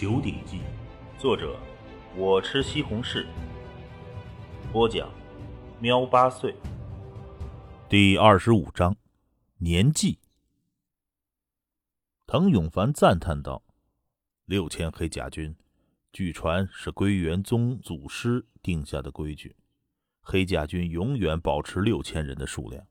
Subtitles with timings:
[0.00, 0.58] 九鼎记》，
[1.20, 1.58] 作者
[2.16, 3.26] 我吃西红柿，
[4.72, 5.12] 播讲
[5.80, 6.54] 喵八岁。
[7.88, 8.96] 第二十五章，
[9.56, 10.20] 年纪。
[12.28, 13.64] 滕永凡赞叹道
[14.46, 15.56] ：“六千黑甲军，
[16.12, 19.56] 据传是归元宗祖师定下的规矩，
[20.20, 22.86] 黑甲军永远保持六千人的数量。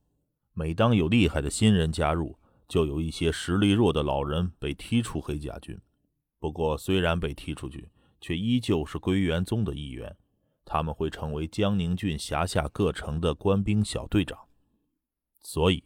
[0.51, 2.37] 每当有厉害的新人加入，
[2.67, 5.79] 就有一些实力弱的老人被踢出黑甲军。”
[6.39, 7.89] 不过，虽然被踢出去，
[8.21, 10.15] 却依旧是归元宗的一员。
[10.63, 14.37] 他们会成为江宁郡辖下各城的官兵小队长。
[15.41, 15.83] 所以，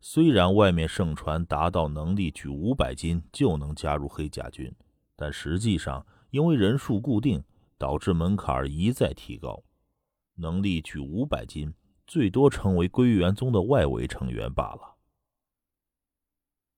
[0.00, 4.70] 虽然外面盛传达到能力举五百斤就能加入黑甲军，
[5.16, 7.42] 但实际上因为人数固定，
[7.78, 9.64] 导致门槛一再提高。
[10.34, 11.74] 能力举五百斤，
[12.06, 14.96] 最多成为归元宗的外围成员罢了。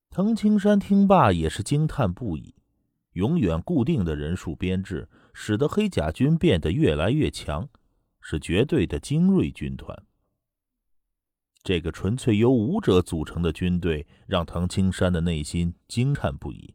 [0.09, 2.55] 藤青山听罢也是惊叹不已。
[3.13, 7.69] 永远固定的人数编制，使得黑甲军变得越来越强，
[8.21, 10.07] 是绝对的精锐军团。
[11.63, 16.75] 这个纯粹由武者组成的军队，让藤青山的内心惊叹不已。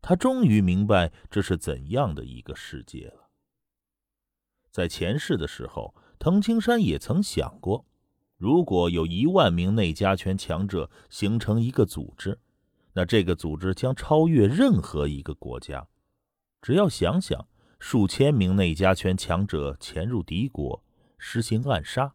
[0.00, 3.28] 他终于明白这是怎样的一个世界了。
[4.70, 7.84] 在前世的时候，藤青山也曾想过，
[8.36, 12.38] 如果有一万名内家拳强者形成一个组织。
[13.00, 15.88] 那这个组织将超越任何一个国家。
[16.60, 17.48] 只要想想，
[17.78, 20.84] 数千名内家拳强者潜入敌国，
[21.16, 22.12] 实行暗杀，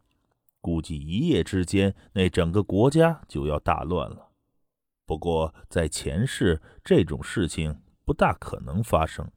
[0.60, 4.28] 估计一夜之间，那整个国家就要大乱了。
[5.04, 9.28] 不过，在前世，这种事情不大可能发生，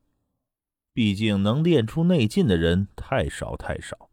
[0.94, 4.12] 毕竟能练出内劲的人太少太少。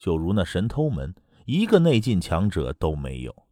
[0.00, 3.45] 就如那神偷门，一个内劲强者都没有。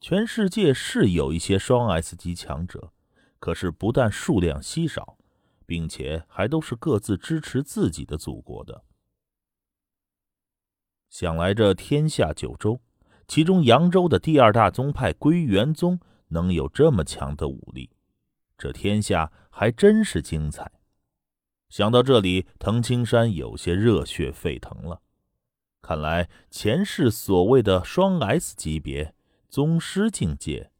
[0.00, 2.92] 全世界是有一些双 S 级强者，
[3.38, 5.18] 可是不但数量稀少，
[5.64, 8.84] 并且还都是各自支持自己的祖国的。
[11.08, 12.80] 想来这天下九州，
[13.26, 15.98] 其中扬州的第二大宗派归元宗
[16.28, 17.90] 能有这么强的武力，
[18.56, 20.70] 这天下还真是精彩。
[21.68, 25.00] 想到这里，藤青山有些热血沸腾了。
[25.82, 29.15] 看来前世所谓的双 S 级别。
[29.56, 30.70] 宗师境界，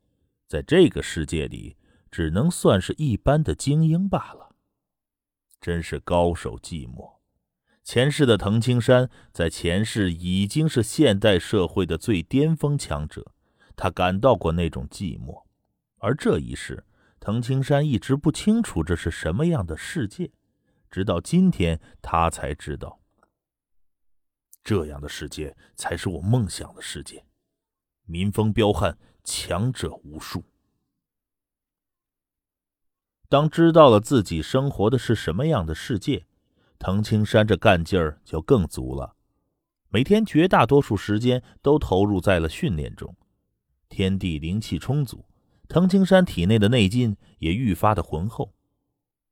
[0.47, 1.79] 在这个世界里
[2.11, 4.55] 只能算是一般的精英罢了。
[5.63, 7.15] 真是高手寂寞。
[7.83, 13.33] 前世的藤青山，在前世已经是现代社会的最巅峰强者，
[13.75, 15.47] 他感到过那种寂寞。
[15.97, 16.85] 而这一世，
[17.19, 20.31] 藤青山一直不清楚这是什么样的世界，
[20.91, 23.01] 直到今天，他才知道，
[24.63, 27.26] 这样的世界才是我梦想的世界。
[28.07, 30.45] 民风彪悍，强者无数。
[33.29, 36.27] 当知道了自己生活的是什么样的世界，
[36.79, 39.17] 藤青山这干劲儿就更足了。
[39.89, 43.17] 每天绝大多数时间都投入在了训练中，
[43.89, 45.25] 天地灵气充足，
[45.69, 48.53] 藤青山体内的内劲也愈发的浑厚。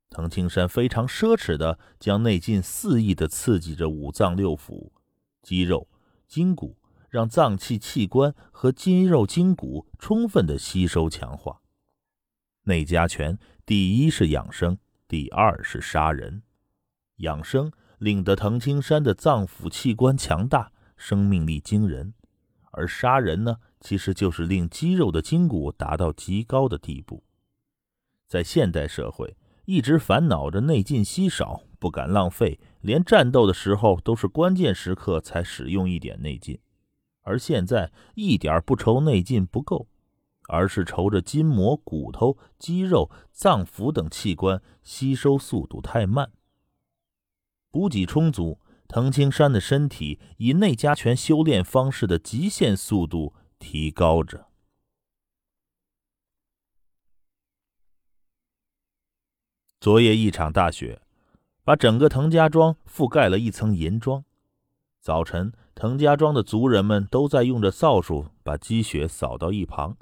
[0.09, 4.91] 藤青山非常奢侈的将内劲肆意的刺激着五脏六腑、
[5.41, 5.87] 肌肉、
[6.27, 6.77] 筋骨。
[7.15, 11.61] 让脏器、器官和筋肉、筋骨充分的吸收强化。
[12.63, 14.77] 内家拳第一是养生，
[15.07, 16.43] 第二是杀人。
[17.19, 22.11] 养生令得藤青山的脏腑器官强大，生命力惊人；
[22.71, 27.23] 而杀人呢，其实就是令肌肉的筋骨达到极高的地步。
[28.27, 36.59] 在现代社会，一直烦恼着内劲稀少，不敢浪费，连战斗的时候都是关键时刻才使用一点内劲。
[37.25, 39.87] 而现在一点不愁内劲不够，
[40.47, 46.31] 而是愁着筋膜、骨头、肌肉、脏腑等器官吸收速度太慢。
[47.71, 54.47] 补给充足，藤青山的身体以内家拳修炼方式的极限速度提高着。
[59.79, 61.01] 昨夜一场大雪，
[61.63, 64.23] 把整个藤家庄覆盖了一层银装。
[65.01, 65.51] 早晨。
[65.85, 69.95] 滕家庄的族人们都在用着扫帚把积雪扫到一旁，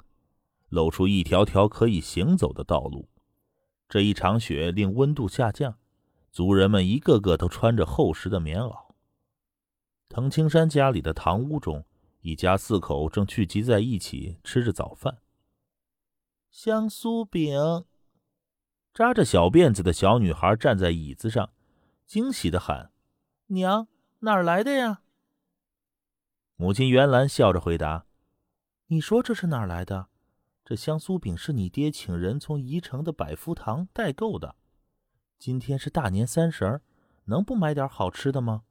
[0.70, 3.10] 露出一条条可以行走的道路。
[3.86, 5.76] 这一场雪令温度下降，
[6.32, 8.94] 族人们一个个都穿着厚实的棉袄。
[10.08, 11.84] 滕青山家里的堂屋中，
[12.22, 15.18] 一家四口正聚集在一起吃着早饭。
[16.50, 17.84] 香酥饼，
[18.94, 21.50] 扎着小辫子的小女孩站在椅子上，
[22.06, 22.90] 惊喜地喊
[23.48, 23.86] ：“娘，
[24.20, 25.02] 哪儿来的呀？”
[26.56, 28.06] 母亲袁兰笑着回答
[28.86, 30.06] ：“你说这是哪儿来的？
[30.64, 34.54] 这香酥饼是你爹请人从宜城的百福堂代购的。
[35.38, 36.82] 今天是大年三十儿，
[37.24, 38.62] 能不买点好吃的吗？”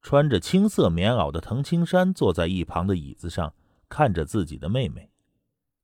[0.00, 3.54] 穿着青色棉袄的藤青山坐在一旁的椅子上，
[3.88, 5.12] 看着自己的妹妹。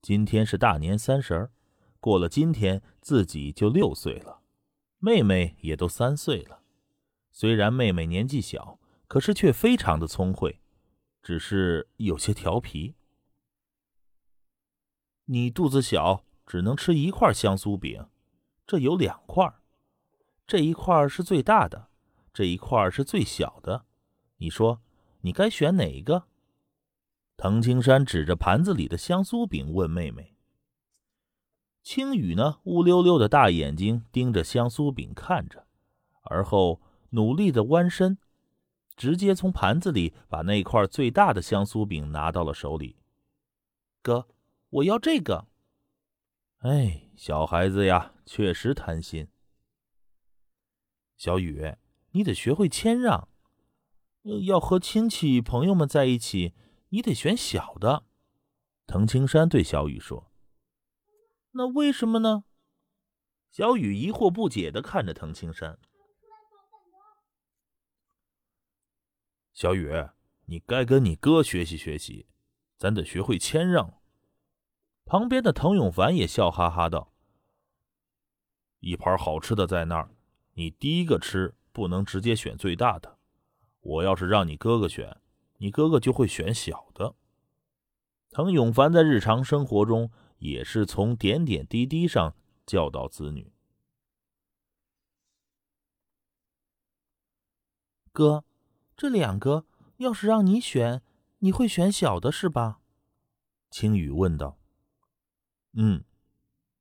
[0.01, 1.53] 今天是大年三十儿，
[2.01, 4.41] 过了今天自己就六岁了，
[4.99, 6.58] 妹妹也都三岁了。
[7.31, 10.61] 虽然妹妹年纪小，可是却非常的聪慧，
[11.23, 12.97] 只是有些调皮。
[15.27, 18.09] 你肚子小，只能吃一块香酥饼，
[18.67, 19.53] 这有两块，
[20.47, 21.89] 这一块是最大的，
[22.33, 23.85] 这一块是最小的。
[24.39, 24.81] 你说，
[25.21, 26.25] 你该选哪一个？
[27.37, 30.35] 藤青山指着盘子里的香酥饼问妹妹。
[31.83, 35.67] 青雨呢，乌溜溜的大眼睛盯着香酥饼看着，
[36.23, 38.19] 而后努力的弯身，
[38.97, 42.97] 直接从盘子里把那块最大的香酥饼拿到了手里。
[44.03, 44.29] 哥，
[44.71, 45.47] 我要这个。
[46.59, 49.29] 哎，小孩子呀，确实贪心。
[51.17, 51.77] 小雨，
[52.11, 53.29] 你得学会谦让。
[54.47, 56.55] 要和亲戚朋友们在一起，
[56.91, 58.05] 你得选小的。
[58.87, 60.31] 藤青山对小雨说
[61.53, 62.45] ：“那为什么呢？”
[63.51, 65.79] 小雨疑惑不解的看着藤青山。
[69.59, 69.91] 小雨，
[70.45, 72.29] 你该跟你哥学习学习，
[72.77, 74.01] 咱得学会谦让。
[75.05, 77.13] 旁边的滕永凡也笑哈哈道
[78.79, 80.15] ：“一盘好吃的在那儿，
[80.53, 83.19] 你第一个吃，不能直接选最大的。”
[83.83, 85.21] 我要是让你哥哥选，
[85.57, 87.17] 你哥哥就会选小的。
[88.31, 93.53] 滕永凡在日常生活中也是从点点滴滴上教导子女。
[98.13, 98.45] 哥，
[98.99, 99.65] 这两个
[99.99, 101.03] 要是让你选，
[101.39, 102.81] 你会选小的是吧？
[103.71, 104.59] 青羽问道。
[105.75, 106.03] 嗯，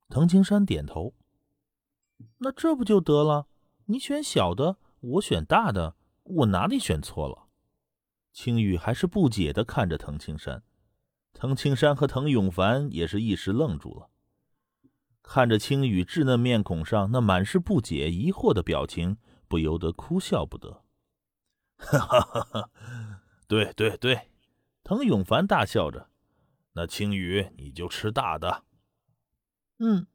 [0.09, 1.13] 滕青山点头。
[2.39, 3.47] 那这不就得了？
[3.85, 5.95] 你选小的，我选大的。
[6.23, 7.49] 我哪里选错了？
[8.33, 10.63] 青羽还是不解的看着滕青山，
[11.33, 14.09] 滕青山和滕永凡也是一时愣住了，
[15.21, 19.17] 看着青羽稚嫩面孔上那满是不解、疑惑的表情，
[19.47, 20.83] 不由得哭笑不得。
[21.77, 22.71] 哈哈哈哈！
[23.47, 24.29] 对对对，
[24.83, 26.09] 滕永凡大笑着，
[26.73, 28.63] 那青雨你就吃大的。
[29.79, 30.07] 嗯，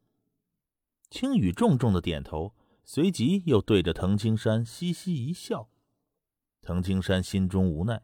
[1.09, 2.55] 青雨重重的点头，
[2.85, 5.71] 随即又对着滕青山嘻嘻一笑。
[6.61, 8.03] 滕青山心中无奈，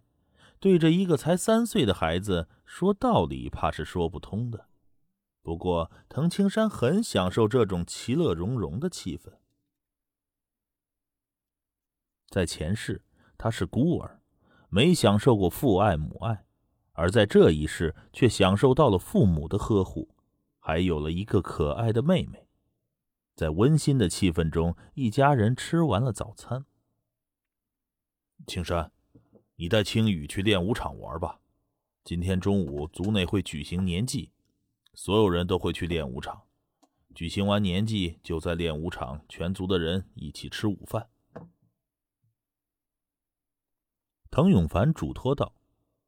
[0.58, 4.68] 对着一个才三岁的孩子说道理，怕是说不通的。
[5.42, 9.32] 不过，滕青山很享受这种其乐融融的气氛。
[12.28, 13.02] 在前世，
[13.38, 14.20] 他是孤儿，
[14.68, 16.44] 没享受过父爱母爱；
[16.92, 20.08] 而在这一世，却享受到了父母的呵护，
[20.58, 22.48] 还有了一个可爱的妹妹。
[23.36, 26.66] 在温馨的气氛中，一家人吃完了早餐。
[28.48, 28.90] 青山，
[29.54, 31.38] 你带青雨去练武场玩吧。
[32.02, 34.32] 今天中午族内会举行年祭，
[34.94, 36.42] 所有人都会去练武场。
[37.14, 41.08] 举行完年祭，就在练武场，全族的人一起吃午饭。
[44.38, 45.52] 滕永凡嘱托道：“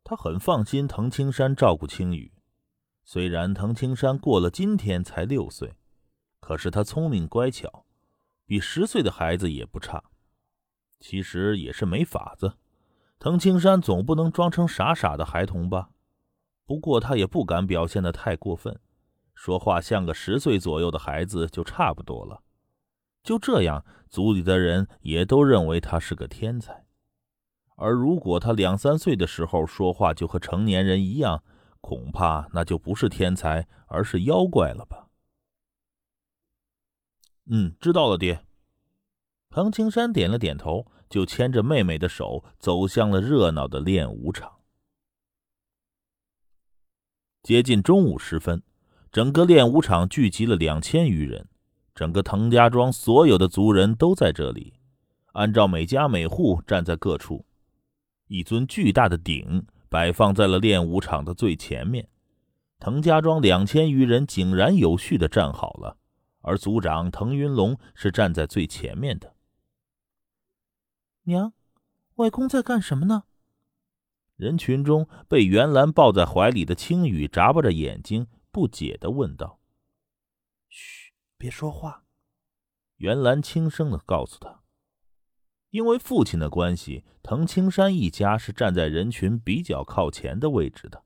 [0.05, 2.32] 他很放心滕青山照顾青雨。
[3.03, 5.75] 虽然滕青山过了今天才六岁，
[6.38, 7.85] 可是他聪明乖巧，
[8.47, 10.00] 比十岁的孩子也不差。”
[11.00, 12.52] 其实也是没法子，
[13.19, 15.90] 滕青山总不能装成傻傻的孩童吧？
[16.64, 18.78] 不过他也不敢表现的太过分，
[19.35, 22.45] 说话像个十岁左右的孩子就差不多了。
[23.25, 26.87] 就这样，族里的人也都认为他是个天才。
[27.80, 31.42] 而如果他两三岁的时候说话就和成年人一样，
[31.80, 35.08] 恐怕那就不是天才，而是妖怪了吧？
[37.46, 38.44] 嗯，知道了，爹。
[39.49, 44.60] 唐青山点了点头，就牵着妹妹的手走向了热闹的练武场。
[47.42, 48.62] 接近中午时分，
[49.10, 51.49] 整个练武场聚集了两千余人，
[51.94, 54.75] 整个滕家庄所有的族人都在这里，
[55.32, 57.46] 按照每家每户站在各处。
[58.30, 62.08] 一尊巨大的鼎摆放在了练武场的最前面，
[62.78, 65.99] 滕家庄两千余人井然有序地站好了，
[66.40, 69.34] 而族长滕云龙是站在最前面的。
[71.25, 71.52] 娘，
[72.14, 73.25] 外公在干什么呢？
[74.37, 79.58] 人群中被袁兰抱在怀里的青雨眨巴着眼睛，不解地问道
[80.70, 82.04] ：“嘘，别说话。”
[82.99, 84.60] 袁兰轻声地告诉他
[85.71, 91.03] ：“因为父亲的关系，滕青山一家是站在人群比较靠前的位置的。”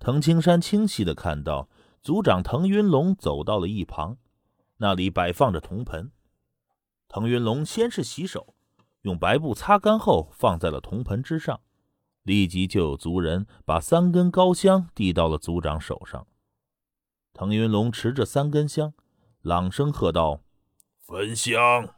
[0.00, 1.68] 滕青山清晰的看到
[2.02, 4.16] 族长滕云龙走到了一旁，
[4.78, 6.10] 那里摆放着铜盆。
[7.08, 8.54] 腾云龙先是洗手，
[9.02, 11.60] 用白布擦干后放在了铜盆之上，
[12.22, 16.26] 立即就有族人把三根高香递到了族长手上。
[17.34, 18.94] 腾云龙持着三根香，
[19.42, 20.40] 朗声喝道
[21.06, 21.94] ：“焚香！”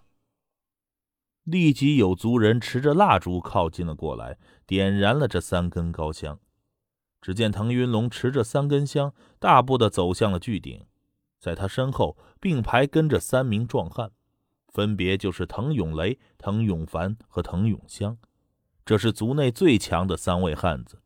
[1.44, 6.38] 立即有族人持着蜡烛靠近了过来，点燃了这三根高香。
[7.20, 10.84] 只见腾云龙持着三根香，大步的走向了巨鼎，
[11.38, 14.10] 在他身后并排跟着三名壮汉，
[14.68, 18.18] 分别就是滕永雷、滕永凡和滕永香，
[18.84, 21.00] 这是族内最强的三位汉子。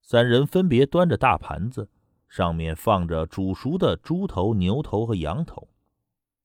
[0.00, 1.88] 三人分别端着大盘子。
[2.28, 5.68] 上面放着煮熟的猪头、牛头和羊头。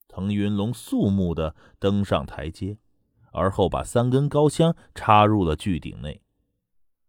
[0.09, 2.77] 腾云龙肃穆地登上台阶，
[3.31, 6.21] 而后把三根高香插入了巨鼎内。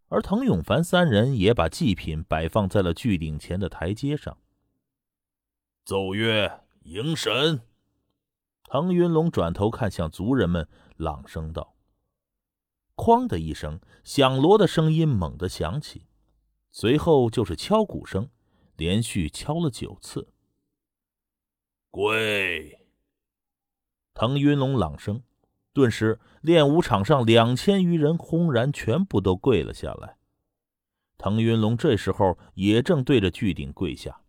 [0.07, 4.37] 而滕永凡三人也把祭品摆放在了巨鼎前的台阶上。
[5.85, 7.61] 奏曰：“迎神。”
[8.65, 11.75] 腾云龙转头看向族人们，朗声道
[12.95, 16.05] ：“哐”的一声，响锣的声音猛地响起，
[16.71, 18.29] 随后就是敲鼓声。
[18.75, 20.29] 连续敲了九次。
[21.91, 22.87] 跪！
[24.13, 25.21] 腾云龙朗声，
[25.79, 30.17] 顿时练武场上两千余人轰然全部都跪了下来。
[31.17, 34.19] 腾云龙这时候也正对着巨鼎跪下，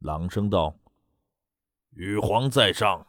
[0.00, 0.76] 朗声道
[1.96, 3.06] ：“羽皇在上。”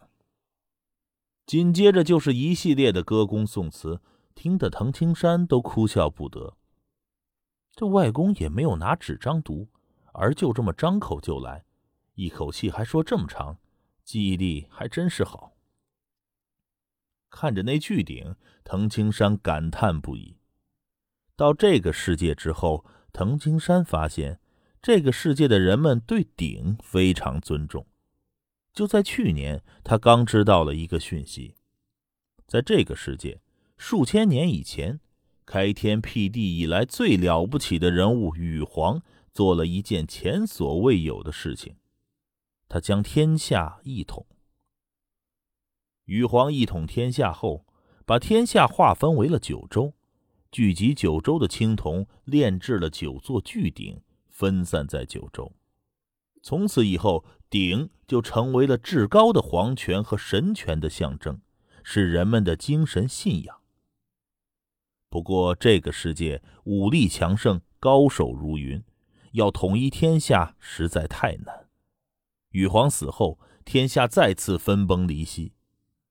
[1.46, 4.00] 紧接着就是一系列的歌功颂词，
[4.34, 6.56] 听得滕青山都哭笑不得。
[7.76, 9.68] 这外公也没有拿纸张读。
[10.14, 11.66] 而就这么张口就来，
[12.14, 13.58] 一口气还说这么长，
[14.04, 15.53] 记忆力还真是好。
[17.44, 20.38] 看着那巨鼎，藤青山感叹不已。
[21.36, 24.40] 到这个世界之后，藤青山发现，
[24.82, 27.86] 这个世界的人们对鼎非常尊重。
[28.74, 31.56] 就在去年，他刚知道了一个讯息：
[32.48, 33.42] 在这个世界，
[33.76, 35.02] 数千年以前，
[35.46, 39.04] 开天辟地以来最了不起的人物禹皇。
[39.34, 41.76] 做了一件前所未有的事情，
[42.70, 44.26] 他将天下一统。
[46.06, 47.66] 禹皇一统天下后，
[48.06, 49.94] 把天下划分为了九州，
[50.52, 55.54] 聚集九州的青铜炼制了九座巨鼎，分散在九州。
[56.42, 61.40] 从此以后，鼎就成为了至高的皇权和神权的象征，
[61.84, 63.62] 是人们的精神信仰。
[65.10, 68.84] 不过，这个世界武力强盛，高手如云。
[69.32, 71.70] 要统一天下实在太难。
[72.50, 75.54] 禹皇死后，天下再次分崩离析。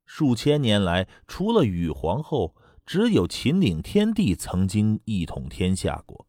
[0.04, 2.54] 数千年来，除了禹皇后，
[2.85, 6.26] 只有秦岭天帝曾经一统天下过。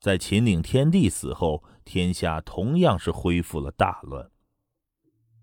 [0.00, 4.30] 在秦岭天帝死后，天下同样是恢复了大乱。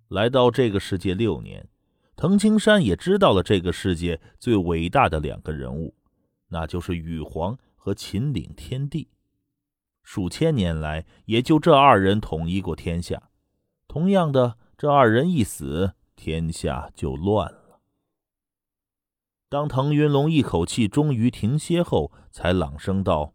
[0.07, 1.67] 来到这个世界六年，
[2.15, 5.95] 藤青山也知道了这个世界最伟大的两个人物，
[6.47, 9.09] 那就是禹皇和秦岭天帝。
[10.01, 13.29] 数千年来，也就这二人统一过天下。
[13.87, 17.79] 同样的，这二人一死，天下就乱了。
[19.47, 23.33] 当腾云龙一口气终于停歇后，才朗声道：“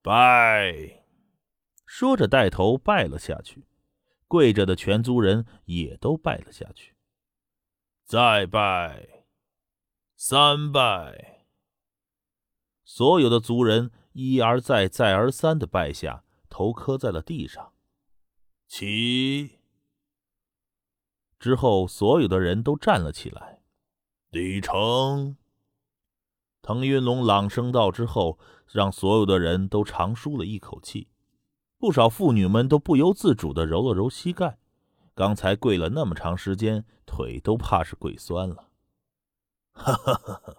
[0.00, 1.04] 拜！”
[1.84, 3.66] 说着带头拜了下去。
[4.26, 6.94] 跪着的全族人也都拜了下去。
[8.02, 9.26] 再拜，
[10.16, 11.44] 三拜，
[12.82, 13.90] 所有的族人。
[14.14, 17.72] 一而再，再而三的拜下，头磕在了地上。
[18.68, 19.61] 起！
[21.42, 23.58] 之后，所有的人都站了起来。
[24.30, 25.36] 李成、
[26.62, 31.08] 腾云龙朗声道之后，让所有的人都长舒了一口气。
[31.78, 34.56] 不少妇女们都不由自主的揉了揉膝盖，
[35.16, 38.68] 刚才跪了那么长时间，腿都怕是跪酸了。
[39.72, 40.56] 哈哈哈哈！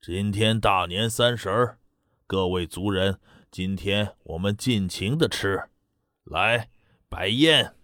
[0.00, 1.78] 今天大年三十儿。
[2.26, 3.20] 各位族人，
[3.52, 5.70] 今天我们尽情的吃，
[6.24, 6.70] 来
[7.08, 7.76] 摆宴。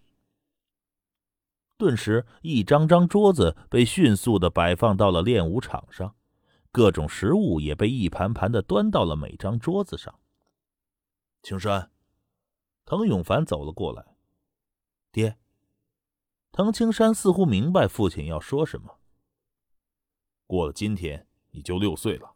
[1.76, 6.14] 顿时，一张张桌子被迅速的摆放到了练武场上，
[6.72, 10.18] 各种食物也被一盘盘的端到了每张桌子上。
[11.42, 11.90] 青山，
[12.84, 14.16] 滕永凡走了过来，
[15.12, 15.36] 爹。
[16.50, 18.98] 滕青山似乎明白父亲要说什么。
[20.46, 22.34] 过了今天，你就六岁了。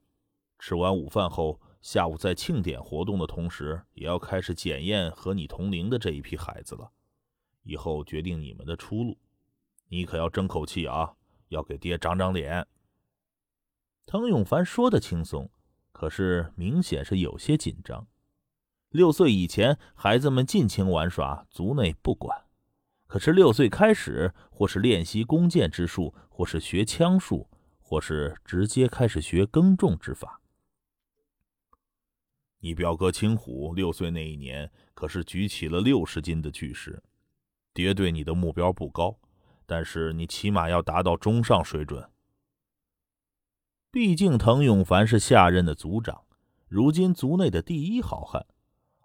[0.59, 1.61] 吃完午饭后。
[1.81, 6.93] 下午在庆典活动的同时，也要开始检验和你同龄的这一批孩子了。
[7.63, 9.17] 以后决定你们的出路，
[9.91, 11.15] 你可要争口气啊！
[11.49, 12.67] 要给爹长长脸。
[14.07, 15.51] 滕永凡说的轻松，
[15.91, 18.07] 可是明显是有些紧张。
[18.91, 22.47] 六岁以前，孩子们尽情玩耍，族内不管；
[23.09, 27.49] 可是六岁开始，或是练习弓箭之术，或是学枪术，
[27.81, 30.41] 或是直接开始学耕种之法。
[32.61, 37.03] 你表哥青虎六岁那一年，可是举起了六十斤的巨石。
[37.73, 39.19] 爹对你的目标不高，
[39.71, 42.11] 但是你起码要达到中上水准。
[43.93, 46.25] 毕竟滕永凡是下任的族长，
[46.67, 48.45] 如今族内的第一好汉，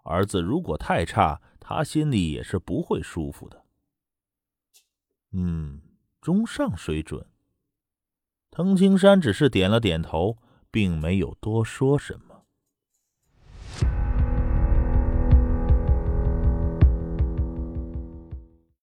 [0.02, 3.64] 儿子如果太差，他心里也是不会舒服的。
[5.30, 5.80] 嗯，
[6.20, 7.24] 中上水准。
[8.50, 10.36] 滕青山只是点了点头，
[10.72, 12.25] 并没有多说什么。